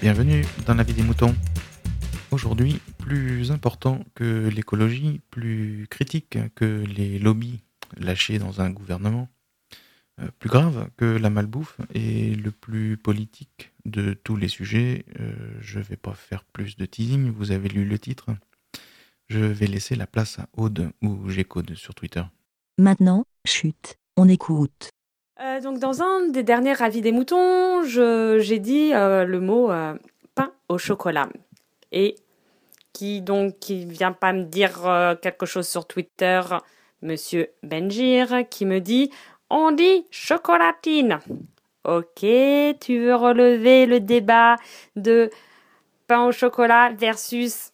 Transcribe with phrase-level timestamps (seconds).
[0.00, 1.34] Bienvenue dans la vie des moutons.
[2.30, 7.60] Aujourd'hui, plus important que l'écologie, plus critique que les lobbies
[7.98, 9.28] lâchés dans un gouvernement,
[10.22, 15.04] euh, plus grave que la malbouffe et le plus politique de tous les sujets.
[15.20, 18.30] Euh, je vais pas faire plus de teasing, vous avez lu le titre.
[19.28, 22.22] Je vais laisser la place à Aude ou G-Code sur Twitter.
[22.78, 24.88] Maintenant, chute, on écoute.
[25.40, 29.94] Euh, donc dans un des derniers avis des moutons, j'ai dit euh, le mot euh,
[30.34, 31.28] pain au chocolat.
[31.92, 32.16] Et
[32.92, 34.82] qui donc qui vient pas me dire
[35.22, 36.42] quelque chose sur Twitter,
[37.02, 39.10] Monsieur Benjir, qui me dit
[39.48, 41.20] on dit chocolatine.
[41.84, 42.26] Ok,
[42.80, 44.56] tu veux relever le débat
[44.96, 45.30] de
[46.06, 47.72] pain au chocolat versus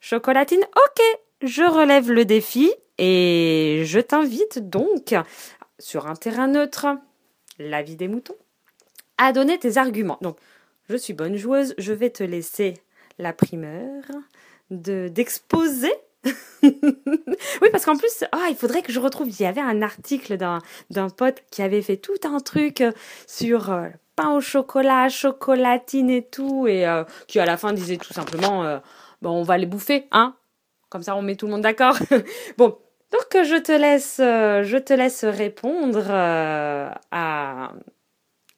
[0.00, 1.02] chocolatine Ok,
[1.42, 5.14] je relève le défi et je t'invite donc
[5.78, 6.86] sur un terrain neutre,
[7.58, 8.36] l'avis des moutons,
[9.18, 10.18] à donner tes arguments.
[10.20, 10.38] Donc,
[10.88, 12.74] je suis bonne joueuse, je vais te laisser
[13.18, 14.02] la primeur
[14.70, 15.92] de d'exposer.
[16.62, 19.28] oui, parce qu'en plus, ah, il faudrait que je retrouve.
[19.28, 22.92] Il y avait un article d'un pote qui avait fait tout un truc euh,
[23.26, 27.96] sur euh, pain au chocolat, chocolatine et tout, et euh, qui à la fin disait
[27.96, 28.80] tout simplement,
[29.22, 30.34] bon, on va les bouffer, hein
[30.88, 31.96] Comme ça, on met tout le monde d'accord.
[32.58, 32.76] bon,
[33.12, 37.72] donc euh, je te laisse, euh, je te laisse répondre euh, à,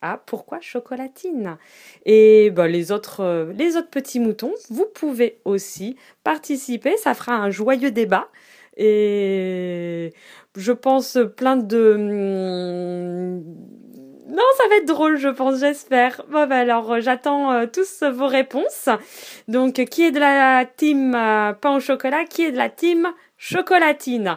[0.03, 1.59] à pourquoi chocolatine?
[2.07, 6.97] Et bah, les autres, les autres petits moutons, vous pouvez aussi participer.
[6.99, 8.29] Ça fera un joyeux débat.
[8.77, 10.13] Et
[10.57, 13.45] je pense plein de hum,
[14.29, 16.23] non, ça va être drôle, je pense, j'espère.
[16.29, 18.89] Bon, bah alors, euh, j'attends euh, tous vos réponses.
[19.49, 22.69] Donc, euh, qui est de la team euh, pain au chocolat Qui est de la
[22.69, 24.37] team chocolatine?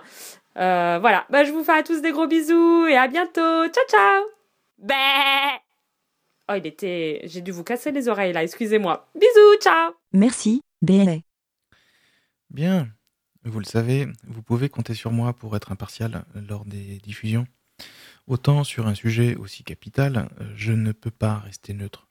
[0.57, 3.67] Euh, Voilà, bah, je vous fais à tous des gros bisous et à bientôt.
[3.67, 4.23] Ciao, ciao
[4.77, 4.93] Bé
[6.49, 7.21] Oh, il était...
[7.25, 9.09] J'ai dû vous casser les oreilles, là, excusez-moi.
[9.15, 11.17] Bisous, ciao Merci, BLA.
[12.49, 12.87] Bien,
[13.45, 17.45] vous le savez, vous pouvez compter sur moi pour être impartial lors des diffusions.
[18.31, 22.07] Autant sur un sujet aussi capital, euh, je ne peux pas rester neutre.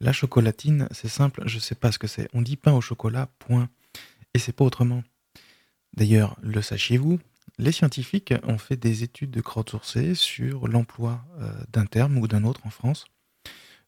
[0.00, 2.26] La chocolatine, c'est simple, je sais pas ce que c'est.
[2.32, 3.68] On dit pain au chocolat, point.
[4.32, 5.04] Et c'est pas autrement.
[5.94, 7.20] D'ailleurs, le sachiez-vous,
[7.58, 12.44] les scientifiques ont fait des études de crowdsourcées sur l'emploi euh, d'un terme ou d'un
[12.44, 13.04] autre en France.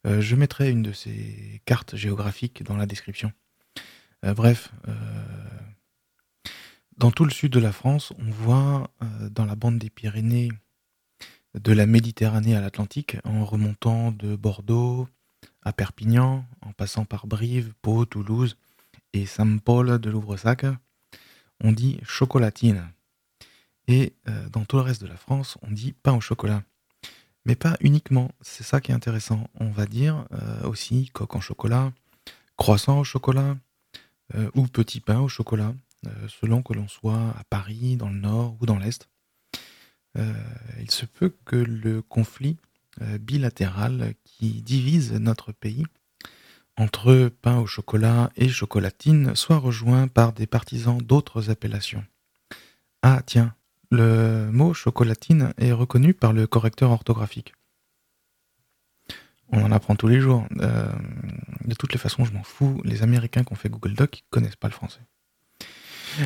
[0.06, 3.32] Euh, je mettrai une de ces cartes géographiques dans la description.
[4.22, 4.70] Bref,
[6.96, 8.90] dans tout le sud de la France, on voit
[9.30, 10.48] dans la bande des Pyrénées,
[11.54, 15.08] de la Méditerranée à l'Atlantique, en remontant de Bordeaux
[15.62, 18.56] à Perpignan, en passant par Brive, Pau, Toulouse
[19.12, 20.66] et Saint-Paul de Louvresac,
[21.60, 22.90] on dit chocolatine.
[23.86, 26.62] Et euh, dans tout le reste de la France, on dit pain au chocolat.
[27.44, 29.48] Mais pas uniquement, c'est ça qui est intéressant.
[29.60, 31.92] On va dire euh, aussi coque en chocolat,
[32.56, 33.56] croissant au chocolat,
[34.34, 35.74] euh, ou petit pain au chocolat,
[36.28, 39.08] selon que l'on soit à Paris, dans le nord ou dans l'est.
[40.16, 40.32] Euh,
[40.80, 42.56] il se peut que le conflit
[43.02, 45.84] euh, bilatéral qui divise notre pays
[46.76, 52.04] entre pain au chocolat et chocolatine soit rejoint par des partisans d'autres appellations.
[53.02, 53.54] Ah tiens,
[53.90, 57.54] le mot chocolatine est reconnu par le correcteur orthographique.
[59.50, 60.46] On en apprend tous les jours.
[60.60, 60.92] Euh,
[61.64, 62.80] de toutes les façons, je m'en fous.
[62.84, 65.00] Les Américains qui ont fait Google Doc, ils connaissent pas le français.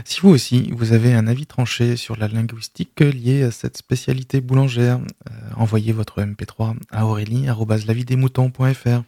[0.04, 4.40] Si vous aussi, vous avez un avis tranché sur la linguistique liée à cette spécialité
[4.40, 9.02] boulangère, euh, envoyez votre MP3 à aurélie.lavidesmoutons.fr.